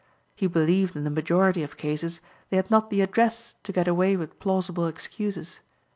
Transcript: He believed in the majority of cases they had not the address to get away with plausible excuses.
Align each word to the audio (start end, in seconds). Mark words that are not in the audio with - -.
He 0.35 0.47
believed 0.47 0.95
in 0.95 1.03
the 1.03 1.11
majority 1.11 1.61
of 1.61 1.77
cases 1.77 2.21
they 2.49 2.57
had 2.57 2.71
not 2.71 2.89
the 2.89 3.01
address 3.01 3.53
to 3.61 3.71
get 3.71 3.87
away 3.87 4.17
with 4.17 4.39
plausible 4.39 4.87
excuses. 4.87 5.59